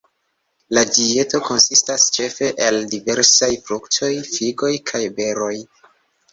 [0.77, 5.55] La dieto konsistas ĉefe el diversaj fruktoj, figoj kaj beroj.